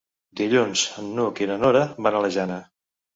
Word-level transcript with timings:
Dilluns 0.39 0.85
n'Hug 1.09 1.41
i 1.45 1.47
na 1.51 1.57
Nora 1.65 1.83
van 2.07 2.17
a 2.17 2.23
la 2.25 2.33
Jana. 2.37 2.57